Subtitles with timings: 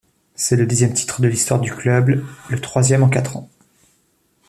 [0.33, 3.51] C'est le dixième titre de l'histoire du club, le troisième en quatre ans.